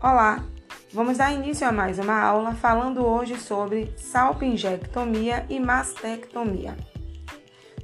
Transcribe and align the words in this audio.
Olá, 0.00 0.44
vamos 0.92 1.18
dar 1.18 1.32
início 1.32 1.66
a 1.66 1.72
mais 1.72 1.98
uma 1.98 2.22
aula 2.22 2.54
falando 2.54 3.04
hoje 3.04 3.36
sobre 3.36 3.92
salpingectomia 3.96 5.44
e 5.50 5.58
mastectomia. 5.58 6.76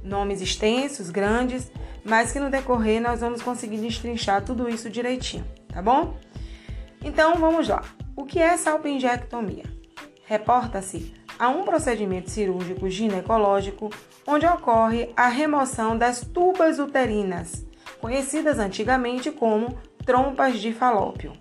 Nomes 0.01 0.39
extensos, 0.39 1.09
grandes, 1.09 1.69
mas 2.05 2.31
que 2.31 2.39
no 2.39 2.49
decorrer 2.49 3.01
nós 3.01 3.19
vamos 3.19 3.41
conseguir 3.41 3.79
destrinchar 3.79 4.45
tudo 4.45 4.69
isso 4.69 4.89
direitinho, 4.89 5.43
tá 5.67 5.81
bom? 5.81 6.15
Então 7.03 7.35
vamos 7.35 7.67
lá. 7.67 7.83
O 8.15 8.23
que 8.23 8.39
é 8.39 8.55
salpingectomia? 8.55 9.65
Reporta-se 10.23 11.13
a 11.37 11.49
um 11.49 11.65
procedimento 11.65 12.29
cirúrgico 12.29 12.89
ginecológico 12.89 13.89
onde 14.25 14.45
ocorre 14.45 15.11
a 15.17 15.27
remoção 15.27 15.97
das 15.97 16.21
tubas 16.21 16.79
uterinas, 16.79 17.65
conhecidas 17.99 18.57
antigamente 18.57 19.31
como 19.31 19.77
trompas 20.05 20.61
de 20.61 20.71
falópio 20.71 21.33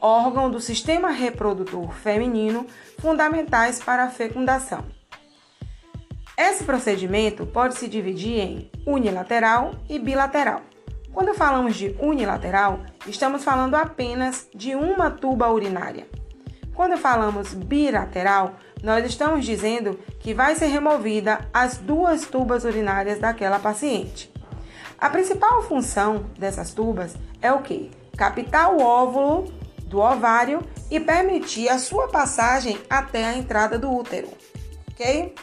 órgão 0.00 0.50
do 0.50 0.60
sistema 0.60 1.10
reprodutor 1.10 1.92
feminino 1.92 2.66
fundamentais 2.98 3.78
para 3.78 4.04
a 4.04 4.10
fecundação. 4.10 4.84
Esse 6.36 6.64
procedimento 6.64 7.44
pode 7.44 7.74
se 7.74 7.86
dividir 7.86 8.38
em 8.38 8.70
unilateral 8.86 9.74
e 9.88 9.98
bilateral. 9.98 10.62
Quando 11.12 11.34
falamos 11.34 11.76
de 11.76 11.94
unilateral, 11.98 12.80
estamos 13.06 13.44
falando 13.44 13.74
apenas 13.74 14.48
de 14.54 14.74
uma 14.74 15.10
tuba 15.10 15.50
urinária. 15.50 16.06
Quando 16.74 16.96
falamos 16.96 17.52
bilateral, 17.52 18.54
nós 18.82 19.04
estamos 19.04 19.44
dizendo 19.44 19.98
que 20.20 20.32
vai 20.32 20.54
ser 20.54 20.66
removida 20.66 21.46
as 21.52 21.76
duas 21.76 22.24
tubas 22.26 22.64
urinárias 22.64 23.18
daquela 23.18 23.58
paciente. 23.58 24.32
A 24.98 25.10
principal 25.10 25.62
função 25.62 26.26
dessas 26.38 26.72
tubas 26.72 27.14
é 27.42 27.52
o 27.52 27.60
que? 27.60 27.90
Captar 28.16 28.72
o 28.72 28.82
óvulo 28.82 29.52
do 29.90 29.98
ovário 29.98 30.62
e 30.88 31.00
permitir 31.00 31.68
a 31.68 31.78
sua 31.78 32.08
passagem 32.08 32.78
até 32.88 33.24
a 33.24 33.36
entrada 33.36 33.76
do 33.76 33.92
útero, 33.92 34.28
ok? 34.92 35.34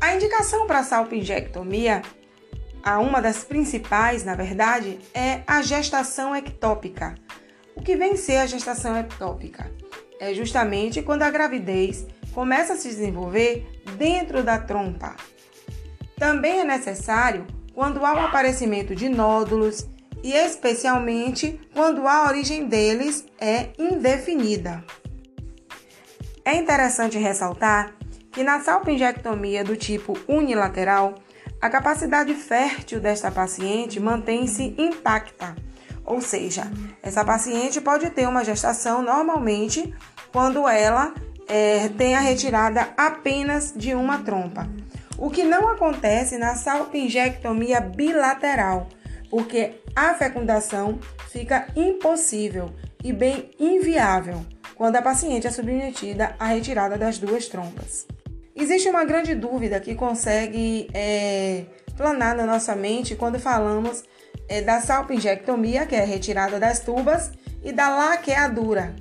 A 0.00 0.14
indicação 0.14 0.66
para 0.66 0.80
a 0.80 0.82
salpingectomia, 0.82 2.00
a 2.82 2.98
uma 2.98 3.20
das 3.20 3.44
principais, 3.44 4.24
na 4.24 4.34
verdade, 4.34 4.98
é 5.14 5.42
a 5.46 5.60
gestação 5.60 6.34
ectópica. 6.34 7.14
O 7.76 7.82
que 7.82 7.96
vem 7.96 8.16
ser 8.16 8.38
a 8.38 8.46
gestação 8.46 8.96
ectópica? 8.96 9.70
É 10.18 10.32
justamente 10.32 11.02
quando 11.02 11.22
a 11.22 11.30
gravidez 11.30 12.06
começa 12.32 12.72
a 12.72 12.76
se 12.76 12.88
desenvolver 12.88 13.82
dentro 13.98 14.42
da 14.42 14.58
trompa. 14.58 15.16
Também 16.16 16.60
é 16.60 16.64
necessário 16.64 17.46
quando 17.74 18.04
há 18.06 18.14
o 18.14 18.20
aparecimento 18.20 18.94
de 18.94 19.08
nódulos, 19.08 19.86
e 20.24 20.32
especialmente 20.32 21.60
quando 21.74 22.08
a 22.08 22.26
origem 22.26 22.66
deles 22.66 23.26
é 23.38 23.68
indefinida. 23.78 24.82
É 26.42 26.54
interessante 26.54 27.18
ressaltar 27.18 27.94
que 28.32 28.42
na 28.42 28.60
salpingectomia 28.60 29.62
do 29.62 29.76
tipo 29.76 30.18
unilateral, 30.26 31.14
a 31.60 31.68
capacidade 31.68 32.32
fértil 32.34 33.00
desta 33.00 33.30
paciente 33.30 34.00
mantém-se 34.00 34.74
intacta, 34.78 35.54
ou 36.04 36.20
seja, 36.22 36.70
essa 37.02 37.24
paciente 37.24 37.80
pode 37.80 38.08
ter 38.10 38.26
uma 38.26 38.44
gestação 38.44 39.02
normalmente 39.02 39.94
quando 40.32 40.66
ela 40.66 41.14
é, 41.46 41.88
tem 41.90 42.16
a 42.16 42.20
retirada 42.20 42.88
apenas 42.96 43.72
de 43.76 43.94
uma 43.94 44.18
trompa, 44.18 44.68
o 45.18 45.30
que 45.30 45.44
não 45.44 45.68
acontece 45.68 46.38
na 46.38 46.56
salpingectomia 46.56 47.80
bilateral, 47.80 48.88
porque 49.34 49.82
a 49.96 50.14
fecundação 50.14 51.00
fica 51.28 51.66
impossível 51.74 52.72
e 53.02 53.12
bem 53.12 53.50
inviável 53.58 54.46
quando 54.76 54.94
a 54.94 55.02
paciente 55.02 55.44
é 55.44 55.50
submetida 55.50 56.36
à 56.38 56.46
retirada 56.46 56.96
das 56.96 57.18
duas 57.18 57.48
trompas. 57.48 58.06
Existe 58.54 58.88
uma 58.88 59.04
grande 59.04 59.34
dúvida 59.34 59.80
que 59.80 59.96
consegue 59.96 60.88
é, 60.94 61.64
planar 61.96 62.36
na 62.36 62.46
nossa 62.46 62.76
mente 62.76 63.16
quando 63.16 63.40
falamos 63.40 64.04
é, 64.48 64.62
da 64.62 64.80
salpingectomia, 64.80 65.84
que 65.84 65.96
é 65.96 66.02
a 66.02 66.06
retirada 66.06 66.60
das 66.60 66.78
tubas, 66.78 67.32
e 67.64 67.72
da 67.72 67.88
laqueadura. 67.88 68.94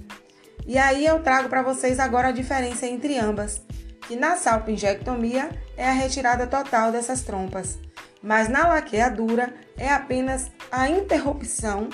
E 0.66 0.79
aí 0.79 1.05
eu 1.05 1.22
trago 1.22 1.47
para 1.47 1.61
vocês 1.61 1.99
agora 1.99 2.29
a 2.29 2.31
diferença 2.31 2.88
entre 2.88 3.19
ambas, 3.19 3.61
que 4.07 4.16
na 4.16 4.35
salpingectomia 4.35 5.51
é 5.77 5.88
a 5.88 5.93
retirada 5.93 6.47
total 6.47 6.91
dessas 6.91 7.22
trompas 7.22 7.77
mas 8.23 8.47
na 8.47 8.67
laqueadura 8.67 9.53
é 9.78 9.89
apenas 9.89 10.51
a 10.72 10.89
interrupção 10.89 11.89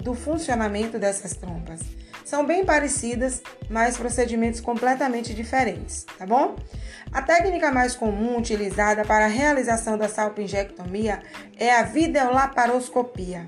do 0.00 0.14
funcionamento 0.14 0.98
dessas 0.98 1.34
trompas. 1.34 1.80
São 2.24 2.46
bem 2.46 2.64
parecidas, 2.64 3.42
mas 3.68 3.96
procedimentos 3.96 4.60
completamente 4.60 5.34
diferentes, 5.34 6.06
tá 6.18 6.24
bom? 6.24 6.56
A 7.12 7.20
técnica 7.20 7.70
mais 7.70 7.94
comum 7.94 8.38
utilizada 8.38 9.04
para 9.04 9.26
a 9.26 9.28
realização 9.28 9.98
da 9.98 10.08
salpingectomia 10.08 11.22
é 11.58 11.74
a 11.74 11.82
videolaparoscopia, 11.82 13.44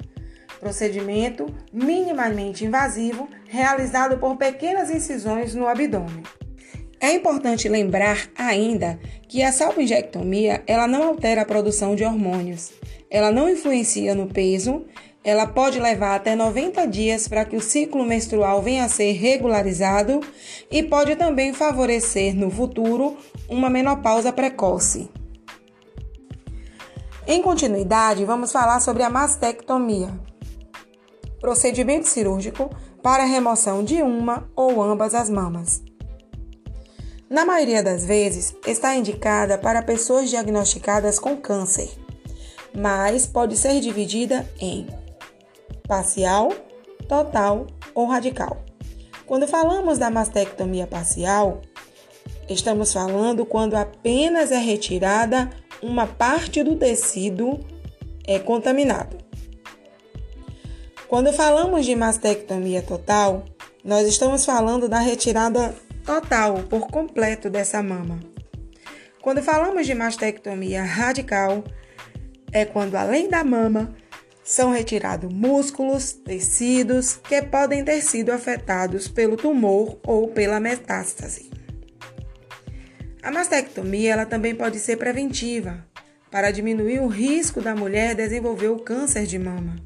procedimento 0.60 1.46
minimamente 1.72 2.64
invasivo 2.64 3.28
realizado 3.48 4.18
por 4.18 4.36
pequenas 4.36 4.90
incisões 4.90 5.54
no 5.54 5.66
abdômen. 5.66 6.22
É 7.00 7.12
importante 7.12 7.68
lembrar 7.68 8.30
ainda 8.36 8.98
que 9.28 9.42
a 9.42 9.52
salpingectomia 9.52 10.62
ela 10.66 10.86
não 10.86 11.02
altera 11.02 11.42
a 11.42 11.46
produção 11.46 11.94
de 11.94 12.04
hormônios, 12.04 12.72
ela 13.10 13.30
não 13.30 13.48
influencia 13.48 14.14
no 14.14 14.26
peso, 14.26 14.84
ela 15.22 15.46
pode 15.46 15.80
levar 15.80 16.16
até 16.16 16.34
90 16.34 16.86
dias 16.86 17.28
para 17.28 17.44
que 17.44 17.56
o 17.56 17.60
ciclo 17.60 18.04
menstrual 18.04 18.60
venha 18.60 18.84
a 18.84 18.88
ser 18.88 19.12
regularizado 19.12 20.20
e 20.70 20.82
pode 20.82 21.16
também 21.16 21.52
favorecer 21.52 22.34
no 22.34 22.50
futuro 22.50 23.16
uma 23.48 23.70
menopausa 23.70 24.32
precoce. 24.32 25.08
Em 27.26 27.40
continuidade, 27.40 28.24
vamos 28.24 28.52
falar 28.52 28.80
sobre 28.80 29.02
a 29.02 29.08
mastectomia, 29.08 30.10
procedimento 31.40 32.08
cirúrgico 32.08 32.68
para 33.02 33.24
remoção 33.24 33.84
de 33.84 34.02
uma 34.02 34.50
ou 34.56 34.82
ambas 34.82 35.14
as 35.14 35.28
mamas. 35.28 35.83
Na 37.28 37.44
maioria 37.44 37.82
das 37.82 38.04
vezes, 38.04 38.54
está 38.66 38.94
indicada 38.94 39.56
para 39.56 39.82
pessoas 39.82 40.28
diagnosticadas 40.28 41.18
com 41.18 41.36
câncer, 41.36 41.90
mas 42.76 43.26
pode 43.26 43.56
ser 43.56 43.80
dividida 43.80 44.48
em 44.60 44.86
parcial, 45.88 46.52
total 47.08 47.66
ou 47.94 48.06
radical. 48.06 48.62
Quando 49.26 49.48
falamos 49.48 49.96
da 49.96 50.10
mastectomia 50.10 50.86
parcial, 50.86 51.62
estamos 52.48 52.92
falando 52.92 53.46
quando 53.46 53.74
apenas 53.74 54.52
é 54.52 54.58
retirada 54.58 55.48
uma 55.82 56.06
parte 56.06 56.62
do 56.62 56.76
tecido 56.76 57.58
é 58.26 58.38
contaminado. 58.38 59.18
Quando 61.08 61.32
falamos 61.32 61.86
de 61.86 61.94
mastectomia 61.94 62.82
total, 62.82 63.44
nós 63.84 64.06
estamos 64.08 64.44
falando 64.44 64.88
da 64.88 64.98
retirada 64.98 65.74
total, 66.04 66.62
por 66.64 66.88
completo 66.88 67.48
dessa 67.50 67.82
mama. 67.82 68.20
Quando 69.20 69.42
falamos 69.42 69.86
de 69.86 69.94
mastectomia 69.94 70.84
radical, 70.84 71.64
é 72.52 72.64
quando 72.64 72.94
além 72.94 73.28
da 73.28 73.42
mama 73.42 73.94
são 74.44 74.70
retirados 74.70 75.32
músculos, 75.32 76.12
tecidos 76.12 77.16
que 77.16 77.40
podem 77.40 77.82
ter 77.82 78.02
sido 78.02 78.30
afetados 78.30 79.08
pelo 79.08 79.36
tumor 79.36 79.98
ou 80.06 80.28
pela 80.28 80.60
metástase. 80.60 81.50
A 83.22 83.30
mastectomia 83.30 84.12
ela 84.12 84.26
também 84.26 84.54
pode 84.54 84.78
ser 84.78 84.98
preventiva 84.98 85.82
para 86.30 86.50
diminuir 86.50 87.00
o 87.00 87.06
risco 87.06 87.62
da 87.62 87.74
mulher 87.74 88.14
desenvolver 88.14 88.68
o 88.68 88.78
câncer 88.78 89.24
de 89.24 89.38
mama. 89.38 89.76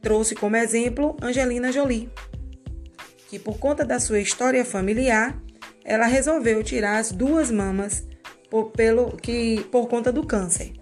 Trouxe 0.00 0.36
como 0.36 0.56
exemplo 0.56 1.16
Angelina 1.20 1.72
Jolie 1.72 2.08
que 3.28 3.38
por 3.38 3.58
conta 3.58 3.84
da 3.84 4.00
sua 4.00 4.20
história 4.20 4.64
familiar, 4.64 5.40
ela 5.84 6.06
resolveu 6.06 6.64
tirar 6.64 6.98
as 6.98 7.12
duas 7.12 7.50
mamas 7.50 8.06
por, 8.50 8.70
pelo, 8.70 9.16
que, 9.16 9.64
por 9.70 9.86
conta 9.86 10.10
do 10.10 10.26
câncer. 10.26 10.72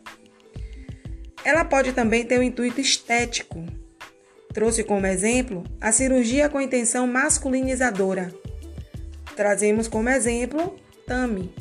Ela 1.45 1.65
pode 1.65 1.93
também 1.93 2.25
ter 2.25 2.39
um 2.39 2.43
intuito 2.43 2.81
estético. 2.81 3.65
Trouxe 4.55 4.83
como 4.85 5.07
exemplo 5.07 5.65
a 5.81 5.93
cirurgia 5.93 6.49
com 6.49 6.61
intenção 6.61 7.07
masculinizadora. 7.07 8.33
Trazemos 9.35 9.87
como 9.87 10.09
exemplo 10.09 10.77
TAMI. 11.07 11.53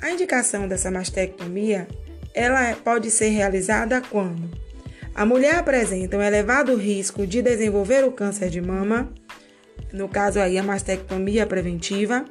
A 0.00 0.10
indicação 0.10 0.68
dessa 0.68 0.90
mastectomia 0.90 1.88
ela 2.34 2.74
pode 2.76 3.10
ser 3.10 3.28
realizada 3.28 4.02
quando 4.02 4.63
a 5.14 5.24
mulher 5.24 5.54
apresenta 5.56 6.16
um 6.16 6.22
elevado 6.22 6.74
risco 6.76 7.26
de 7.26 7.40
desenvolver 7.40 8.04
o 8.04 8.12
câncer 8.12 8.50
de 8.50 8.60
mama, 8.60 9.12
no 9.92 10.08
caso 10.08 10.40
aí 10.40 10.58
a 10.58 10.62
mastectomia 10.62 11.46
preventiva, 11.46 12.24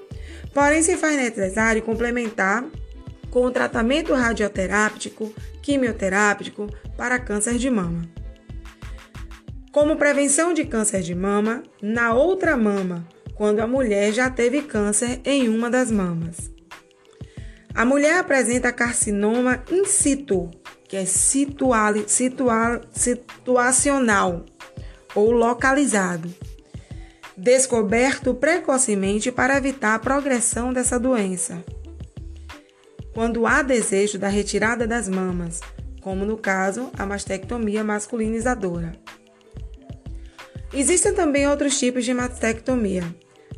porém 0.54 0.84
se 0.84 0.98
faz 0.98 1.16
necessário 1.16 1.82
complementar 1.82 2.66
com 3.32 3.46
o 3.46 3.52
tratamento 3.52 4.14
radioterápico, 4.14 5.34
quimioterápico 5.62 6.68
para 6.98 7.18
câncer 7.18 7.58
de 7.58 7.70
mama. 7.70 8.08
como 9.74 9.96
prevenção 9.96 10.54
de 10.54 10.66
câncer 10.66 11.02
de 11.02 11.16
mama 11.16 11.64
na 11.82 12.14
outra 12.14 12.56
mama, 12.56 13.08
quando 13.34 13.60
a 13.60 13.66
mulher 13.66 14.14
já 14.14 14.30
teve 14.30 14.62
câncer 14.62 15.20
em 15.26 15.50
uma 15.50 15.68
das 15.68 15.90
mamas. 15.90 16.52
A 17.74 17.84
mulher 17.84 18.20
apresenta 18.20 18.72
carcinoma 18.72 19.64
in 19.72 19.84
situ, 19.86 20.52
que 20.88 20.98
é 20.98 21.06
situal, 21.06 21.94
situal, 22.08 22.82
situacional 22.92 24.46
ou 25.16 25.32
localizado, 25.32 26.34
descoberto 27.36 28.34
precocemente 28.34 29.32
para 29.32 29.58
evitar 29.58 29.96
a 29.96 30.00
progressão 30.00 30.74
dessa 30.74 31.00
doença. 31.00 31.64
Quando 33.14 33.46
há 33.46 33.62
desejo 33.62 34.18
da 34.18 34.28
retirada 34.28 34.88
das 34.88 35.08
mamas, 35.08 35.62
como 36.02 36.26
no 36.26 36.38
caso 36.38 36.92
a 36.98 37.06
mastectomia 37.06 37.84
masculinizadora. 37.84 38.94
Existem 40.74 41.14
também 41.14 41.48
outros 41.48 41.80
tipos 41.80 42.04
de 42.04 42.14
mastectomia. 42.14 43.04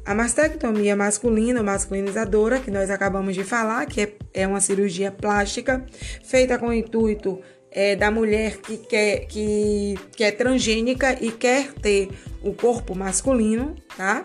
A 0.06 0.14
mastectomia 0.14 0.96
masculina 0.96 1.60
ou 1.60 1.66
masculinizadora, 1.66 2.60
que 2.60 2.70
nós 2.70 2.92
acabamos 2.92 3.34
de 3.34 3.44
falar, 3.44 3.86
que 3.88 4.02
é, 4.02 4.14
é 4.34 4.48
uma 4.48 4.62
cirurgia 4.62 5.12
plástica 5.12 5.84
feita 6.24 6.60
com 6.60 6.68
o 6.68 6.74
intuito 6.74 7.42
é, 7.72 7.96
da 7.96 8.12
mulher 8.12 8.58
que, 8.58 8.78
quer, 8.78 9.26
que, 9.26 9.96
que 10.16 10.24
é 10.24 10.32
transgênica 10.32 11.18
e 11.20 11.32
quer 11.32 11.74
ter 11.74 12.10
o 12.44 12.54
corpo 12.54 12.96
masculino, 12.96 13.76
tá? 13.98 14.24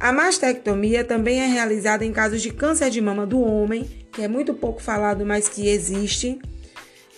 A 0.00 0.10
mastectomia 0.10 1.04
também 1.04 1.40
é 1.40 1.46
realizada 1.46 2.04
em 2.04 2.12
casos 2.12 2.42
de 2.42 2.50
câncer 2.50 2.90
de 2.90 3.00
mama 3.00 3.26
do 3.26 3.40
homem, 3.40 3.84
que 4.10 4.22
é 4.22 4.28
muito 4.28 4.54
pouco 4.54 4.82
falado, 4.82 5.24
mas 5.24 5.48
que 5.48 5.68
existe 5.68 6.38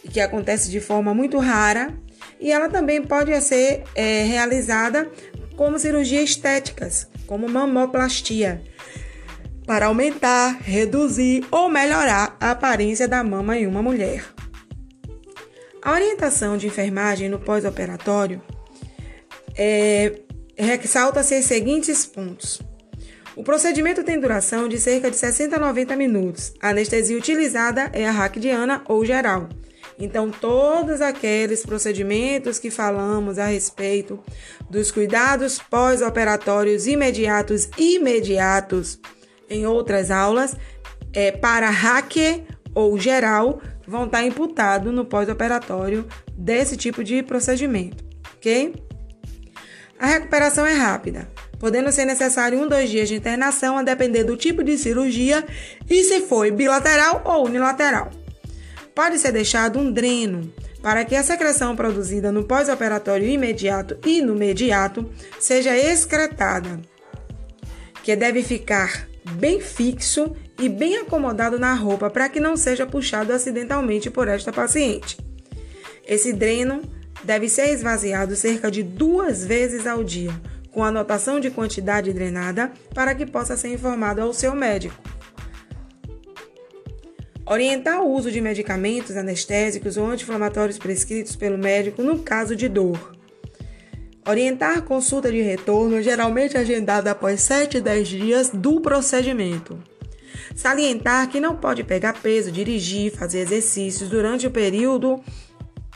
e 0.04 0.08
que 0.08 0.20
acontece 0.20 0.70
de 0.70 0.80
forma 0.80 1.14
muito 1.14 1.38
rara 1.38 1.94
e 2.40 2.52
ela 2.52 2.68
também 2.68 3.02
pode 3.02 3.38
ser 3.40 3.82
é, 3.94 4.24
realizada 4.24 5.10
como 5.56 5.78
cirurgias 5.78 6.30
estéticas, 6.30 7.08
como 7.26 7.48
mamoplastia, 7.48 8.62
para 9.66 9.86
aumentar, 9.86 10.60
reduzir 10.60 11.44
ou 11.50 11.68
melhorar 11.68 12.36
a 12.40 12.52
aparência 12.52 13.08
da 13.08 13.22
mama 13.24 13.56
em 13.58 13.66
uma 13.66 13.82
mulher. 13.82 14.24
A 15.82 15.92
orientação 15.92 16.56
de 16.56 16.66
enfermagem 16.66 17.28
no 17.28 17.38
pós-operatório 17.38 18.42
é, 19.56 20.20
ressalta-se 20.56 21.38
os 21.38 21.44
seguintes 21.44 22.06
pontos. 22.06 22.60
O 23.36 23.44
procedimento 23.44 24.02
tem 24.02 24.18
duração 24.18 24.66
de 24.66 24.78
cerca 24.78 25.10
de 25.10 25.16
60 25.16 25.56
a 25.56 25.58
90 25.58 25.94
minutos. 25.94 26.54
A 26.60 26.70
anestesia 26.70 27.16
utilizada 27.16 27.90
é 27.92 28.06
a 28.06 28.10
raquidiana 28.10 28.82
ou 28.88 29.04
geral. 29.04 29.48
Então, 29.98 30.30
todos 30.30 31.00
aqueles 31.00 31.64
procedimentos 31.64 32.58
que 32.58 32.70
falamos 32.70 33.38
a 33.38 33.46
respeito 33.46 34.18
dos 34.68 34.90
cuidados 34.90 35.58
pós-operatórios 35.58 36.86
imediatos 36.86 37.68
imediatos 37.78 39.00
em 39.48 39.66
outras 39.66 40.10
aulas, 40.10 40.54
é, 41.14 41.32
para 41.32 41.70
hacker 41.70 42.42
ou 42.74 42.98
geral, 42.98 43.60
vão 43.86 44.04
estar 44.04 44.22
imputados 44.22 44.92
no 44.92 45.04
pós-operatório 45.04 46.06
desse 46.36 46.76
tipo 46.76 47.02
de 47.02 47.22
procedimento, 47.22 48.04
ok? 48.36 48.74
A 49.98 50.06
recuperação 50.06 50.66
é 50.66 50.74
rápida, 50.74 51.26
podendo 51.58 51.90
ser 51.90 52.04
necessário 52.04 52.60
um, 52.60 52.68
dois 52.68 52.90
dias 52.90 53.08
de 53.08 53.14
internação 53.14 53.78
a 53.78 53.82
depender 53.82 54.24
do 54.24 54.36
tipo 54.36 54.62
de 54.62 54.76
cirurgia 54.76 55.42
e 55.88 56.02
se 56.04 56.20
foi 56.20 56.50
bilateral 56.50 57.22
ou 57.24 57.46
unilateral 57.46 58.10
pode 58.96 59.18
ser 59.18 59.30
deixado 59.30 59.78
um 59.78 59.92
dreno 59.92 60.50
para 60.80 61.04
que 61.04 61.14
a 61.14 61.22
secreção 61.22 61.76
produzida 61.76 62.32
no 62.32 62.44
pós-operatório 62.44 63.28
imediato 63.28 63.98
e 64.06 64.22
no 64.22 64.34
mediato 64.34 65.08
seja 65.38 65.76
excretada, 65.76 66.80
que 68.02 68.16
deve 68.16 68.42
ficar 68.42 69.06
bem 69.32 69.60
fixo 69.60 70.34
e 70.58 70.66
bem 70.70 70.96
acomodado 70.96 71.58
na 71.58 71.74
roupa 71.74 72.08
para 72.08 72.30
que 72.30 72.40
não 72.40 72.56
seja 72.56 72.86
puxado 72.86 73.34
acidentalmente 73.34 74.08
por 74.08 74.28
esta 74.28 74.50
paciente. 74.50 75.18
Esse 76.06 76.32
dreno 76.32 76.80
deve 77.22 77.50
ser 77.50 77.68
esvaziado 77.74 78.34
cerca 78.34 78.70
de 78.70 78.82
duas 78.82 79.44
vezes 79.44 79.86
ao 79.86 80.02
dia, 80.02 80.32
com 80.70 80.82
anotação 80.82 81.38
de 81.38 81.50
quantidade 81.50 82.12
drenada 82.14 82.72
para 82.94 83.14
que 83.14 83.26
possa 83.26 83.58
ser 83.58 83.68
informado 83.68 84.22
ao 84.22 84.32
seu 84.32 84.54
médico. 84.54 85.05
Orientar 87.48 88.02
o 88.02 88.10
uso 88.10 88.28
de 88.28 88.40
medicamentos 88.40 89.16
anestésicos 89.16 89.96
ou 89.96 90.04
anti-inflamatórios 90.06 90.78
prescritos 90.78 91.36
pelo 91.36 91.56
médico 91.56 92.02
no 92.02 92.18
caso 92.18 92.56
de 92.56 92.68
dor. 92.68 93.16
Orientar 94.26 94.82
consulta 94.82 95.30
de 95.30 95.40
retorno, 95.40 96.02
geralmente 96.02 96.58
agendada 96.58 97.12
após 97.12 97.40
7 97.42 97.76
e 97.76 97.80
10 97.80 98.08
dias 98.08 98.50
do 98.50 98.80
procedimento. 98.80 99.78
Salientar 100.56 101.28
que 101.28 101.38
não 101.38 101.54
pode 101.54 101.84
pegar 101.84 102.14
peso, 102.14 102.50
dirigir, 102.50 103.12
fazer 103.12 103.38
exercícios 103.38 104.10
durante 104.10 104.48
o 104.48 104.50
período 104.50 105.22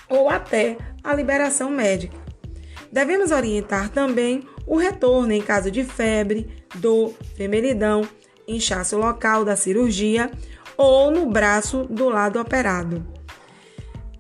ou 0.09 0.31
até 0.31 0.77
a 1.03 1.13
liberação 1.13 1.69
médica. 1.69 2.17
Devemos 2.93 3.33
orientar 3.33 3.89
também 3.89 4.45
o 4.65 4.77
retorno 4.77 5.33
em 5.33 5.43
caso 5.43 5.69
de 5.69 5.83
febre, 5.83 6.47
dor, 6.77 7.13
femelidão, 7.37 8.09
inchaço 8.55 8.97
local 8.97 9.45
da 9.45 9.57
cirurgia 9.57 10.31
ou 10.77 11.11
no 11.11 11.27
braço 11.27 11.87
do 11.91 12.09
lado 12.09 12.41
operado. 12.41 13.05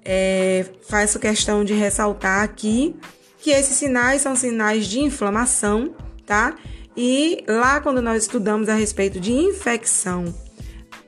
É, 0.05 0.67
faço 0.88 1.19
questão 1.19 1.65
de 1.65 1.75
ressaltar 1.75 2.43
aqui 2.43 2.97
que 3.38 3.50
esses 3.50 3.77
sinais 3.77 4.23
são 4.23 4.37
sinais 4.37 4.87
de 4.87 5.00
inflamação, 5.00 5.94
tá? 6.27 6.55
E 6.97 7.44
lá, 7.49 7.81
quando 7.81 8.03
nós 8.03 8.23
estudamos 8.23 8.69
a 8.69 8.75
respeito 8.75 9.19
de 9.19 9.32
infecção 9.32 10.35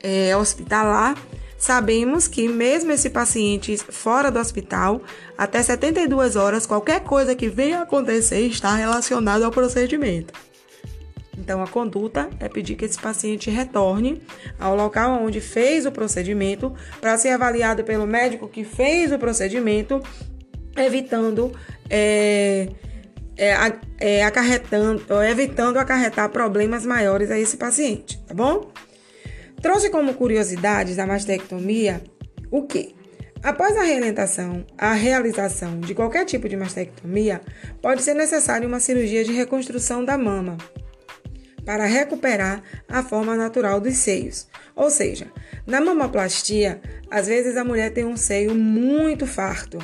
é, 0.03 0.35
hospitalar, 0.37 1.17
sabemos 1.59 2.27
que 2.27 2.49
mesmo 2.49 2.93
esse 2.93 3.11
paciente 3.11 3.77
fora 3.77 4.31
do 4.31 4.39
hospital, 4.39 5.03
até 5.37 5.63
72 5.63 6.37
horas, 6.37 6.67
qualquer 6.67 7.01
coisa 7.01 7.35
que 7.35 7.49
venha 7.49 7.83
acontecer 7.83 8.41
está 8.47 8.75
relacionada 8.75 9.45
ao 9.45 9.51
procedimento. 9.51 10.33
Então, 11.43 11.61
a 11.61 11.67
conduta 11.67 12.31
é 12.39 12.49
pedir 12.49 12.77
que 12.77 12.85
esse 12.85 12.99
paciente 12.99 13.51
retorne 13.51 14.23
ao 14.61 14.77
local 14.77 15.21
onde 15.25 15.41
fez 15.41 15.85
o 15.85 15.91
procedimento 15.91 16.73
para 17.01 17.19
ser 17.19 17.31
avaliado 17.31 17.83
pelo 17.83 18.07
médico 18.07 18.49
que 18.49 18.63
fez 18.63 19.11
o 19.11 19.19
procedimento, 19.19 20.01
evitando 20.77 21.51
é, 21.91 22.69
é, 23.37 23.57
é, 23.99 24.25
acarretando, 24.25 25.03
evitando 25.29 25.79
acarretar 25.79 26.29
problemas 26.31 26.87
maiores 26.87 27.29
a 27.29 27.37
esse 27.37 27.57
paciente, 27.57 28.23
tá 28.25 28.35
bom? 28.35 28.71
Trouxe 29.61 29.91
como 29.91 30.15
curiosidades 30.15 30.95
da 30.95 31.07
mastectomia 31.07 32.01
o 32.53 32.63
que? 32.63 32.95
Após 33.43 33.77
a 33.77 33.83
realização, 33.83 34.65
a 34.79 34.93
realização 34.93 35.81
de 35.81 35.93
qualquer 35.93 36.25
tipo 36.25 36.49
de 36.49 36.57
mastectomia, 36.57 37.41
pode 37.81 38.01
ser 38.01 38.15
necessária 38.15 38.69
uma 38.69 38.79
cirurgia 38.79 39.25
de 39.25 39.33
reconstrução 39.33 40.05
da 40.05 40.17
mama, 40.17 40.57
para 41.65 41.85
recuperar 41.87 42.63
a 42.89 43.03
forma 43.03 43.37
natural 43.37 43.81
dos 43.81 43.97
seios. 43.97 44.49
Ou 44.75 44.91
seja, 44.91 45.27
na 45.67 45.81
mamoplastia, 45.81 46.81
às 47.11 47.27
vezes 47.27 47.57
a 47.57 47.65
mulher 47.65 47.93
tem 47.93 48.05
um 48.05 48.17
seio 48.17 48.55
muito 48.55 49.27
farto. 49.27 49.79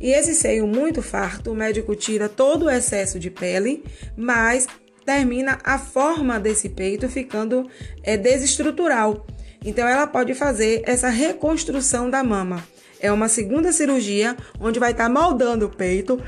E 0.00 0.10
esse 0.10 0.34
seio 0.34 0.66
muito 0.66 1.02
farto, 1.02 1.52
o 1.52 1.54
médico 1.54 1.94
tira 1.94 2.28
todo 2.28 2.66
o 2.66 2.70
excesso 2.70 3.18
de 3.18 3.30
pele, 3.30 3.84
mas 4.16 4.66
termina 5.04 5.58
a 5.62 5.78
forma 5.78 6.40
desse 6.40 6.68
peito 6.68 7.08
ficando 7.08 7.68
é, 8.02 8.16
desestrutural. 8.16 9.26
Então 9.64 9.86
ela 9.88 10.06
pode 10.06 10.34
fazer 10.34 10.82
essa 10.84 11.08
reconstrução 11.08 12.10
da 12.10 12.22
mama. 12.22 12.62
É 13.00 13.12
uma 13.12 13.28
segunda 13.28 13.72
cirurgia 13.72 14.36
onde 14.58 14.78
vai 14.78 14.92
estar 14.92 15.08
moldando 15.08 15.66
o 15.66 15.70
peito 15.70 16.20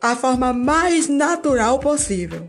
a 0.00 0.16
forma 0.16 0.52
mais 0.52 1.08
natural 1.08 1.78
possível. 1.78 2.48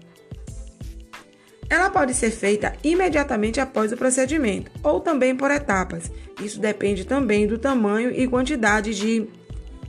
Ela 1.71 1.89
pode 1.89 2.13
ser 2.13 2.31
feita 2.31 2.73
imediatamente 2.83 3.61
após 3.61 3.93
o 3.93 3.97
procedimento 3.97 4.69
ou 4.83 4.99
também 4.99 5.33
por 5.33 5.49
etapas. 5.49 6.11
Isso 6.43 6.59
depende 6.59 7.05
também 7.05 7.47
do 7.47 7.57
tamanho 7.57 8.11
e 8.11 8.27
quantidade 8.27 8.93
de 8.93 9.25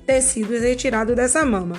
tecidos 0.07 0.61
retirado 0.61 1.17
dessa 1.17 1.45
mama, 1.45 1.75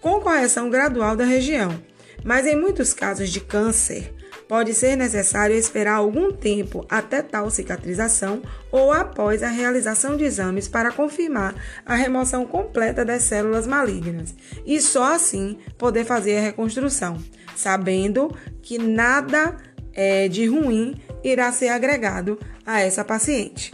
com 0.00 0.20
correção 0.20 0.68
gradual 0.68 1.14
da 1.14 1.24
região. 1.24 1.80
Mas 2.24 2.44
em 2.44 2.60
muitos 2.60 2.92
casos 2.92 3.30
de 3.30 3.38
câncer, 3.38 4.12
pode 4.48 4.74
ser 4.74 4.96
necessário 4.96 5.54
esperar 5.54 5.94
algum 5.94 6.32
tempo 6.32 6.84
até 6.88 7.22
tal 7.22 7.48
cicatrização 7.50 8.42
ou 8.72 8.90
após 8.90 9.44
a 9.44 9.48
realização 9.48 10.16
de 10.16 10.24
exames 10.24 10.66
para 10.66 10.90
confirmar 10.90 11.54
a 11.86 11.94
remoção 11.94 12.44
completa 12.44 13.04
das 13.04 13.22
células 13.22 13.64
malignas 13.64 14.34
e 14.66 14.80
só 14.80 15.14
assim 15.14 15.56
poder 15.78 16.04
fazer 16.04 16.38
a 16.38 16.40
reconstrução 16.40 17.22
sabendo 17.54 18.34
que 18.64 18.78
nada 18.78 19.56
é, 19.92 20.26
de 20.26 20.46
ruim 20.46 20.94
irá 21.22 21.52
ser 21.52 21.68
agregado 21.68 22.38
a 22.66 22.80
essa 22.80 23.04
paciente. 23.04 23.72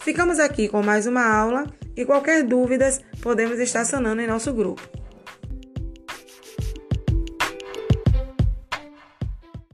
Ficamos 0.00 0.40
aqui 0.40 0.68
com 0.68 0.82
mais 0.82 1.06
uma 1.06 1.24
aula 1.24 1.64
e 1.96 2.04
qualquer 2.04 2.42
dúvidas 2.42 3.00
podemos 3.22 3.60
estar 3.60 3.84
sanando 3.84 4.20
em 4.20 4.26
nosso 4.26 4.52
grupo. 4.52 4.99